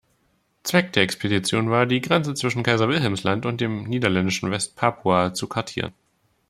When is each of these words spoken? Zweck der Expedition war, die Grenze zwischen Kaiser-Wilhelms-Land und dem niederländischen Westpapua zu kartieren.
Zweck 0.63 0.93
der 0.93 1.03
Expedition 1.03 1.69
war, 1.69 1.85
die 1.85 2.01
Grenze 2.01 2.33
zwischen 2.33 2.63
Kaiser-Wilhelms-Land 2.63 3.45
und 3.45 3.61
dem 3.61 3.83
niederländischen 3.83 4.49
Westpapua 4.49 5.35
zu 5.35 5.45
kartieren. 5.47 5.93